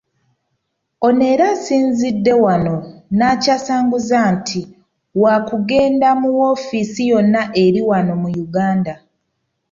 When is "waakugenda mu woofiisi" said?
5.21-7.01